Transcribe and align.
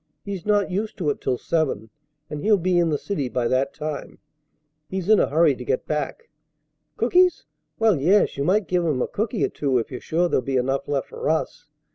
He's 0.25 0.47
not 0.47 0.71
used 0.71 0.97
to 0.97 1.11
it 1.11 1.21
till 1.21 1.37
seven, 1.37 1.91
and 2.27 2.41
he'll 2.41 2.57
be 2.57 2.79
in 2.79 2.89
the 2.89 2.97
city 2.97 3.29
by 3.29 3.47
that 3.49 3.71
time. 3.71 4.17
He's 4.89 5.07
in 5.07 5.19
a 5.19 5.29
hurry 5.29 5.53
to 5.53 5.63
get 5.63 5.85
back. 5.85 6.27
Cookies? 6.97 7.45
Well, 7.77 8.01
yes, 8.01 8.35
you 8.35 8.43
might 8.43 8.65
give 8.67 8.83
him 8.83 9.03
a 9.03 9.07
cooky 9.07 9.43
or 9.45 9.49
two 9.49 9.77
if 9.77 9.91
you're 9.91 10.01
sure 10.01 10.27
there'll 10.27 10.41
be 10.41 10.57
enough 10.57 10.87
left 10.87 11.07
for 11.09 11.29
us. 11.29 11.67